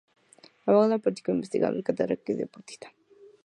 Abogado, 0.67 1.03
político, 1.05 1.29
investigador, 1.31 1.83
catedrático 1.83 2.31
y 2.31 2.35
deportista. 2.37 2.87